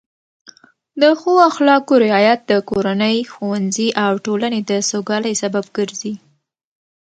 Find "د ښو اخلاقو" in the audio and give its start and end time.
1.01-1.93